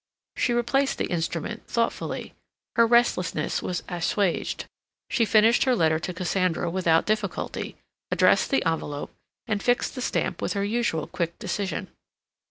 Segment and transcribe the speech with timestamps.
[0.35, 2.33] She replaced the instrument, thoughtfully;
[2.75, 4.65] her restlessness was assuaged;
[5.11, 7.75] she finished her letter to Cassandra without difficulty,
[8.09, 9.13] addressed the envelope,
[9.45, 11.87] and fixed the stamp with her usual quick decision.